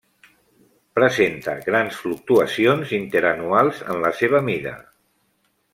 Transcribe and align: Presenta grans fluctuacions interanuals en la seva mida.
Presenta 0.99 1.53
grans 1.67 1.99
fluctuacions 2.05 2.97
interanuals 3.01 3.83
en 3.93 4.03
la 4.07 4.15
seva 4.23 4.45
mida. 4.49 4.77